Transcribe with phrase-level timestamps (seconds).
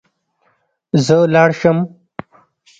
[1.05, 1.77] زه لاړ شم